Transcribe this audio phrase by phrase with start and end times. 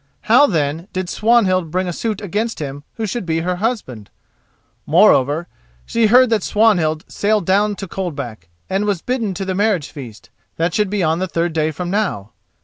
[0.21, 4.09] How, then, did Swanhild bring a suit against him who should be her husband?
[4.87, 5.47] Moreover,
[5.85, 10.31] she heard that Swanhild sailed down to Coldback, and was bidden to the marriage feast,
[10.57, 12.31] that should be on the third day from now.